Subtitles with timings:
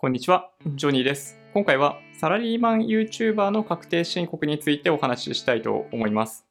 [0.00, 1.40] こんにちは、ジョニーです。
[1.52, 6.46] 今回はサラリーマン YouTuber の確定申告についてお話ししたいと思います。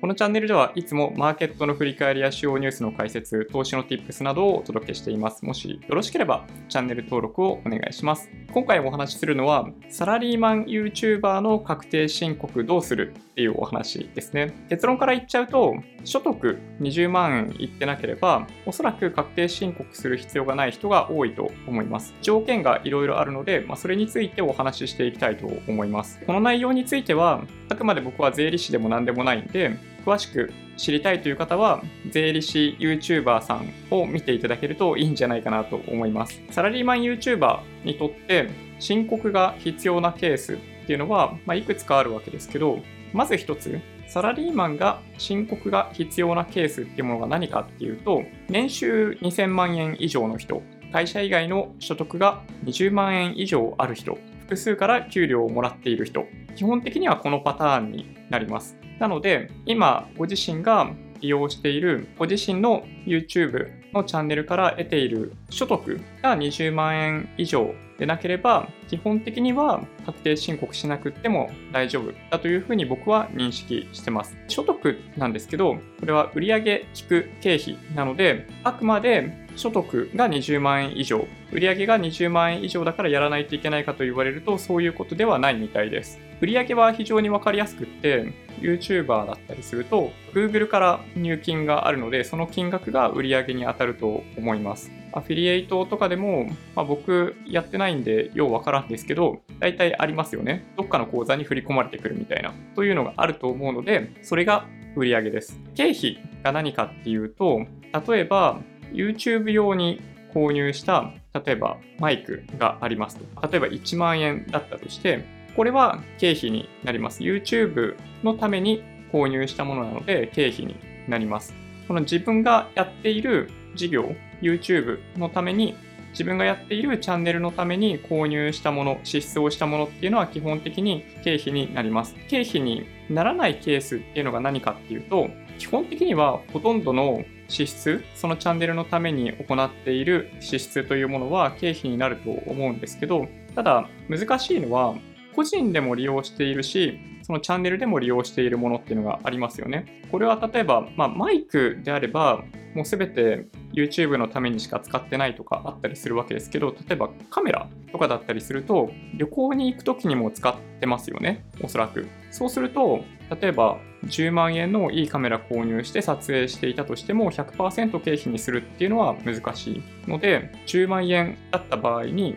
[0.00, 5.44] このチャンネルではいつもマーケットの振り返りや主要ニュースの解説、投資の Tips などをお届けしています。
[5.44, 8.30] もしよろしければチャンネル登録をお願いします。
[8.54, 14.52] 今回お話しするのはサラリーマン YouTuber の確定申告どうするっていうお話ですね。
[14.68, 22.12] 結論から言っちゃうと、所得20万円いってなければ、おそらく確定申告する必要がない人が多いと思います。
[22.20, 26.20] 条件がいろいろあるので、まあ、それについてお話ししていきたいと思います。
[26.26, 31.80] この内容については、あくまで僕は税理士でも何でもないんで、詳しく知りたいという方は、
[32.10, 36.42] 税理士 YouTuber さんを見ていただけるといいんじゃないかなと思います。
[36.50, 38.48] サラリーマン YouTuber にとって、
[38.80, 40.56] 申告が必要なケースっ
[40.88, 42.80] ていうのは、まあ、いくつかあるわけですけど、
[43.12, 50.62] まず一つ、サラリーマンが申告が必要なケースっていうものが何かっていうと、年収2000万円以上の人、
[50.92, 56.24] 会社以外の所得が20万円以上ある人、複数から給料をもらっている人、
[56.56, 58.78] 基本的にはこのパターンになります。
[58.98, 74.36] なので、今、ご自身が利用しているご自身の YouTube のチャンネルから得ている所得が20万円以上でなければ、基本的には確定申告しなくても大丈夫だというふうに僕は認識してます。
[74.46, 86.20] 所得なんですけど、これは売上引く経費なので、あくまで所得が20万円以上、売上が20万円以上だからやらないといけないかと言われると、そういうことではないみたいです。
[86.40, 94.92] 売上は非常にわかりやすくって、YouTuber だったりすると、Google から入金があるので、その金額が売上に当たると思います。
[95.12, 100.66] アフィリエイトとかでも、まあ、僕やってないんでようわからんですけど、大体ありますよね。
[100.76, 105.60] どっかの口座に振り込まれてくるみたいな、というのがあると思うので、それが売上です。
[105.74, 107.66] 経費が何かっていうと、
[108.08, 108.60] 例えば
[108.92, 110.00] YouTube 用に
[110.34, 113.48] 購入した、例えばマイクがありますと。
[113.48, 115.24] 例えば1万円だったとして、
[115.56, 117.22] これは経費になります。
[117.22, 120.76] YouTube のために購入したものなので経費に
[121.08, 121.54] なります。
[121.86, 125.76] この自分がやっている事業、YouTube のために
[126.12, 132.16] 自分がやっているチャンネルのために購入したもの、支出をしたものっていうのは基本的に経費になります。
[132.28, 135.28] 経費にならないケースっていうのが何かっていうと、
[135.58, 144.94] 基本的にはほとんどの支出、そのチャンネルのために行っている支出というものは経費になると思うんですけど、ただ難しいのは
[145.34, 150.02] 個人でも利用しているし、そのチャンネルでも利用しているものっていうのがありますよね。
[150.10, 152.42] これは例えば、まあ、マイクであれば、
[152.74, 153.46] もうすべて
[153.78, 162.08] YouTube のためにしか使ってないとかあったりするわけですけど、例えばカメラとかだったりすると、旅行に行くときにも使ってますよね、おそらく。
[162.30, 163.04] そうすると、
[163.40, 172.36] 例えば10万円のいいカメラ購入して撮影していたとしても100%経費にするっていうのは難しいので、10万円だった場合に、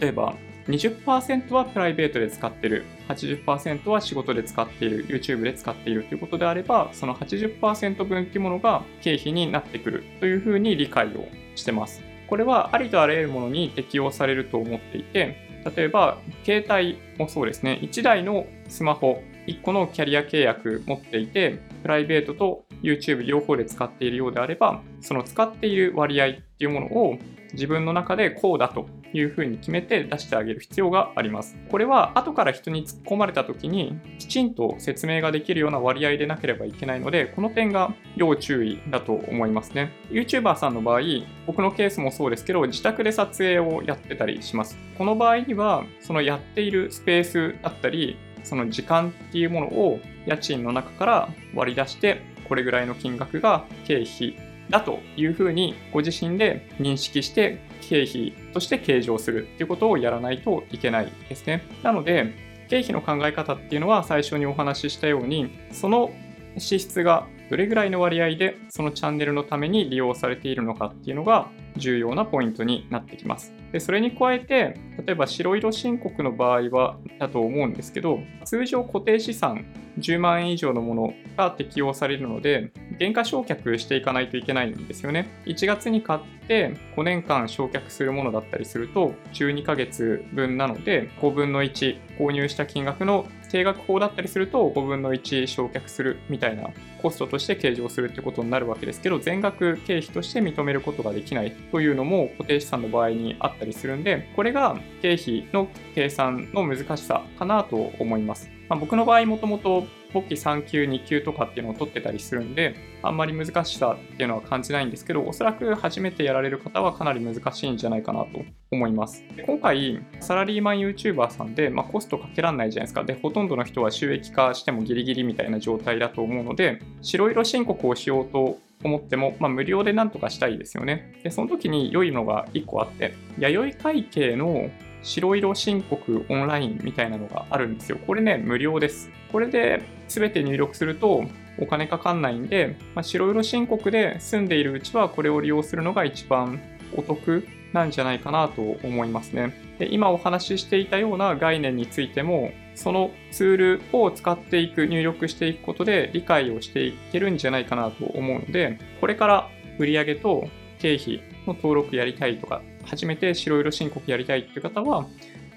[0.00, 0.34] 例えば
[0.68, 2.84] 20%はプライベートで使ってる、
[3.14, 12.02] 80%は仕事で使っている、YouTube で使っているということであれば、その80%分っていうものが経費になってくるというふうに理解をしてます。
[12.28, 27.18] これはありとあらゆるものに適用されると思っていて、例えば携帯もそうですね、1台のスマホ、1個のキャリア契約持っていて、プライベートと YouTube 両方で使っているようであれば、その使っている割合っていうものを
[27.52, 31.56] 自分の中でこうだというふうに決めて出してあげる必要があります。
[31.70, 39.92] これは後から人に突っ込まれた時にきちんと説明ができるような割合でなければいけないので、この点が要注意だと思いますね。
[40.10, 41.00] YouTuber さんの場合、
[41.46, 44.78] 僕のケースもそうですけど、自宅で撮影をやってたりします。
[44.96, 54.36] この場合には、そのやっているスペースだったり、その時間っていうものを家賃の中から割り出して、これぐらいの金額が経費
[54.70, 61.62] だというふうにご自身で認識して経費として計上するっていうことをやらないといけないですね。
[61.82, 62.32] なので
[62.68, 66.12] 経費の考え方っていうのは最初にお話ししたようにその
[66.56, 73.52] 支出がどれぐらいの割合でそのチャンネルのために利用されているのかっていうのが重要なポイントになってきます。
[73.72, 79.66] でそれに加えて例えば白色申告の場合はだと思うんですけど通常固定資産
[79.98, 85.30] 10万円以上のものが適用されるので減価償却していかないといけないんですよね。
[85.46, 96.68] 1月に買って5年間償却するものだったりすると12ヶ月分なので5分の1購入した金額の定額法だったりすると5分の1償却するみたいな
[97.00, 119.24] コストとして計上するってことになるわけですけど全額経費として認めることができないというのも固定資産の場合にあったりするんでこれが経費の計算の難しさかなと思います、まあ、僕の場合もともと簿記3級、2級とかっていうのを取ってたりするんで、あんまり難しさっていうのは感じないんですけど、おそらく初めてやられる方はかなり難しいんじゃないかなと思います。
[119.36, 123.04] で今回、サラリーマン YouTuber さんで、まあ、コストかけらんないじゃないですか。
[123.04, 131.12] で、ほとんどの人は収益化してもギリギリみたいな状態だと思うので、白色申告をしようと思っても、まあ、無料でなんとかしたいですよね。
[131.22, 134.70] で、その時に良いのが1個あって、弥生会計の
[135.02, 137.98] 白色申告オンラインみたいなのがあるんですよ。
[138.06, 139.10] これね、無料です。
[139.32, 141.24] これで全て入力すると
[141.58, 146.60] お金かかんないんで、まあ、白色申告で住んでいるうちはこれを利用するのが一番
[146.96, 149.54] お得なんじゃないかなと思いますね。
[149.78, 160.48] で今お話ししていたような概念についても、そのツールを使っていく、入力していくことで理解をしていけるんじゃないかなと思うので、これから売上と
[160.78, 165.06] 経費の登録やりたいとか、初めて白色申告やりたいっていう方は、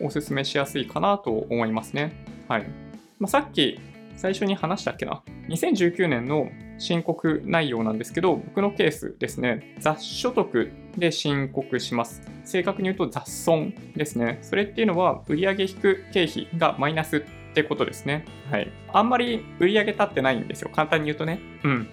[0.00, 2.12] お勧めしやすいかなと思いますね。
[2.48, 2.66] はい。
[3.18, 3.80] まあ、さっき
[4.16, 5.22] 最初に話したっけな。
[5.48, 6.48] 2019年の
[6.78, 12.22] 申告内容なんですけど、僕のケースですね、雑所得で申告します。
[12.44, 14.38] 正確に言うと雑損ですね。
[14.42, 17.22] それっていうのは、売上引く経費がマイナスっ
[17.54, 18.24] てことですね。
[18.50, 18.70] はい。
[18.92, 20.70] あんまり売上立ってないんですよ。
[20.74, 21.40] 簡単に言うとね。
[21.64, 21.88] うん。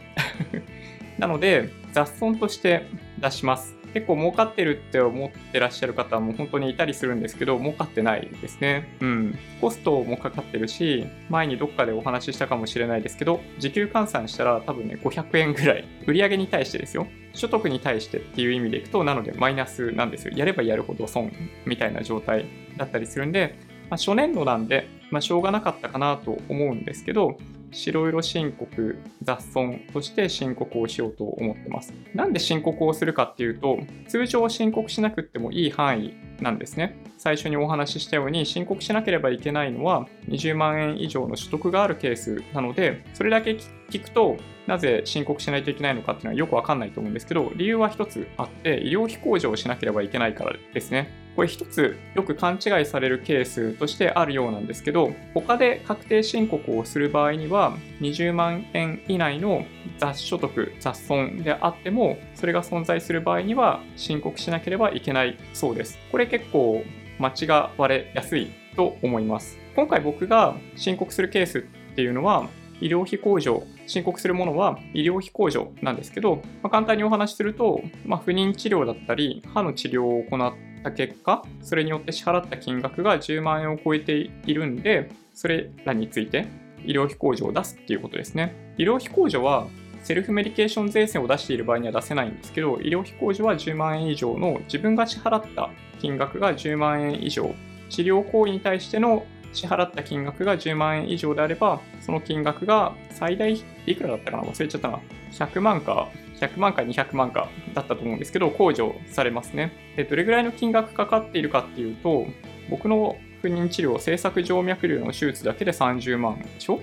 [1.17, 2.85] なので、雑損として
[3.19, 3.78] 出します。
[3.93, 8.95] 結構儲かってるって思ってらっしゃる方も本当にいたりするんですけど、儲かってないですね。
[9.01, 9.37] うん。
[9.61, 15.85] コストもかかってるし、前にどっかでお話ししたかもしれないですけど、時給換算したら多分ね、500円ぐらい。
[16.07, 17.07] 売上に対してですよ。
[17.33, 20.33] 所得に対してっていう意味でいくと、なのでマイナスなんですよ。
[20.35, 21.31] やればやるほど損
[21.65, 22.45] みたいな状態
[22.77, 23.55] だったりするんで、
[23.89, 27.37] まあ、初年度なんで、まあ、しょうがなかったかなと思うんですけど、
[27.71, 31.93] 白色申告、雑損として申告をしようと思ってます。
[32.13, 36.97] なんで申告をするかっていうと、通常申告しなくてもいい範囲なんですね。
[37.17, 43.57] 最初にお話ししたように申告しなければいけないのは20万円以上の所得があるケースなので、それだけ
[43.89, 44.37] 聞くと、
[44.67, 51.18] なぜ申告しないといけないのかっていうのはよくわかんないと思うんですけど、理由は一つあって、医療費控除をしなければいけないからですね。
[51.35, 59.65] これ一つよく勘違いされるケースとしてあるようなんですけど、他で確定申告をする場合には、20万円以内の
[59.97, 65.97] 雑所得、雑損であっても、それが存在する場合には申告しなければいけないそうです。
[66.11, 66.83] これ結構
[67.19, 69.57] 間違われやすいと思います。
[69.75, 71.61] 今回僕が申告するケースっ
[71.95, 72.49] ていうのは、
[72.81, 80.53] 医療費控除、申告するものは医療費控除なんですけど、まあ、簡単にお話しすると、まあ、不妊治療だったり、歯の治療を行っ
[80.83, 86.47] た結果、それによって支払った金額が10万円を超えているんで、それらについて
[86.85, 88.73] 医療費控除を出すっていうことですね。
[88.77, 89.67] 医療費控除は
[90.03, 97.53] セルフメディケーション税制を出している場合には出せないんですけど、医療費控除は10万円以上の自分が支払った金額が10万円以上、
[97.89, 103.53] 治療行為に対しての支払った金額が10万円以上であれば、その金額が最大
[103.85, 104.43] いくらだったかな？
[104.43, 104.99] 忘れちゃったな。
[105.31, 106.07] 100万か、
[106.39, 109.71] 100万か200万かだったと思うんですけど、控除されますね。
[109.95, 112.25] で、どれぐらいの金額かかっているかっていうと、
[112.69, 116.79] 僕の不妊治療、政策静脈瘤の手術だけで30万でしょ？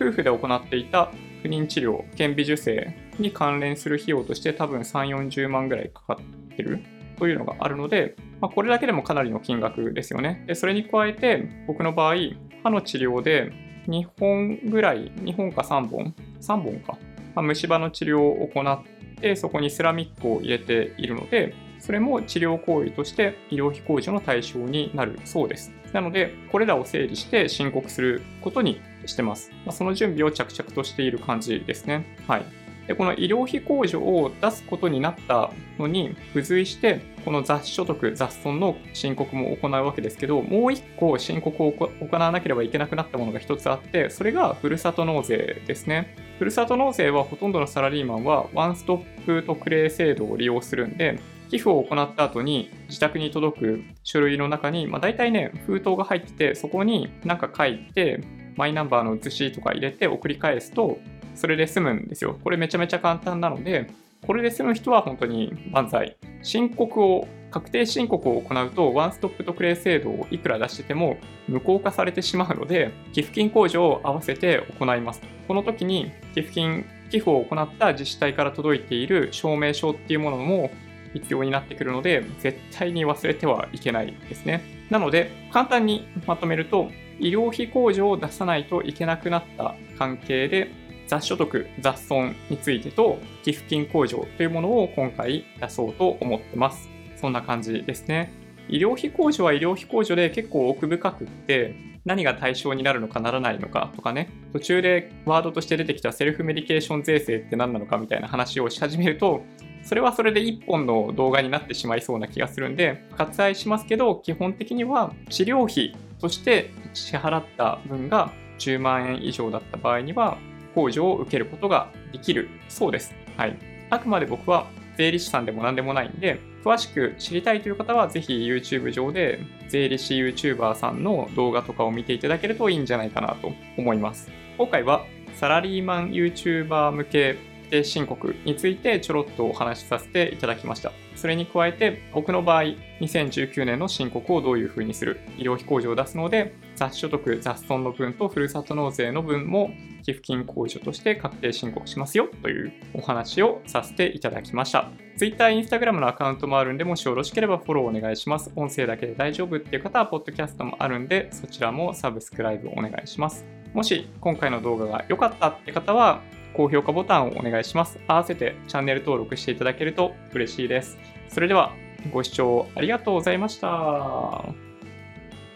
[0.00, 1.10] 夫婦で行っていた
[1.42, 6.80] 不妊治療、顕微授精に関連する費用として多分3、40万ぐらいかかってる
[7.18, 10.44] というのがあるので、まあ、これだけでもかなりの金額ですよね。
[10.46, 12.14] でそれに加えて、僕の場合、
[12.62, 13.52] 歯の治療で
[13.88, 16.96] 2本ぐらい、2本か3本 ?3 本か。
[17.34, 18.84] まあ、虫歯の治療を行っ
[19.20, 25.72] て、そこにセラミックを入れているので、それも治療行為として医療費控除の対象になるそうです。
[25.92, 29.50] なので、これらを整理して申告することにしてます。
[29.64, 32.04] まあ、その準備を着々としている感じですね。
[32.26, 32.44] はい。
[32.86, 46.27] で、この医療費控除を出すことになったのに付随して、この雑所得、雑損の申告も行うわけですけど、もう一個申告を行わなければいけなくなったものが一つあって、それがふるさと納税ですね。
[46.38, 51.18] ふるさと納税はほとんどのサラリーマンはワンストップ特例制度を利用するんで、
[51.50, 58.20] 寄付を行った後に自宅に届く書類の中に、まあ、大体ね、封筒が入ってて、そこに何か書いて、
[58.56, 60.98] マイナンバーの写しとか入れて送り返すと、
[61.34, 62.38] それで済むんですよ。
[62.42, 63.88] これめちゃめちゃ簡単なので、
[64.26, 66.16] これで済む人は本当に万歳。
[66.42, 71.16] 申告を、確定申告を行うと、ワンストップ特例制度をいくら出してても
[71.48, 75.22] 無効化されてしまうので、寄付金控除を合わせて行います。
[75.46, 80.70] この時に寄付金、寄付を行った自治体から届いている証明書っていうものも
[81.14, 84.62] 必要になってくるので、絶対に忘れてはいけないですね。
[84.90, 90.70] なので、簡単にまとめると、医療費控除を出さないといけなくなった関係で、
[91.08, 96.88] 雑所得、雑損についてと寄付金控除というものを今回出そうと思ってます。
[97.16, 98.32] そんな感じですね。
[98.68, 101.74] 医療費控除は医療費控除で結構奥深くって
[102.04, 109.42] 何が対象になるのかならないのかとかね途中でワードとして出てきたセルフメディケーション税制って何なのかみたいな話をし始めると
[109.82, 120.38] それはそれで1本の動画になってしまいそうな気がするんで割愛しますけど基本的には治療費として支払った分が10万円以上だった場合には
[120.78, 123.14] 控除を受けることができるそうです。
[123.36, 123.58] はい。
[123.90, 124.66] あくまで僕は
[124.96, 134.30] 税理士さんでも何でもないんで、詳しく知りたいという方は、ぜひ YouTube 上で税理士 YouTuber さんの動画とかを見ていただけるといいんじゃないかなと思います。
[134.56, 135.06] 今回は
[135.36, 137.36] サラリーマン YouTuber 向け
[137.68, 140.92] 定申告についてちょろっとお話しさせていただきました。
[141.14, 142.62] それに加えて、僕の場合、
[143.00, 149.72] 2019年の申告をどういうふうにする、医療費控除を出すので、雑所得、雑損の分とふるさと納税の分も
[150.04, 154.88] 寄付金控除として確定申告しますよというお話をさせていただきました。
[155.16, 158.52] Twitter、Instagram のアカウントもあるんで、もしよろしければフォローお願いします。
[158.54, 163.44] 音声だけで大丈夫っていう方は、ポッドキャストもあるんで、そちらもサブスクライブお願いします。
[163.74, 166.22] もし今回の動画が良かったって方は、
[166.54, 167.98] 高評価ボタンをお願いします。
[168.06, 170.96] 合わせてチャンネル登録していただけると嬉しいです。
[171.28, 171.72] それでは
[172.12, 174.67] ご視聴ありがとうございました。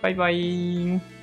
[0.02, 1.21] バイバイ。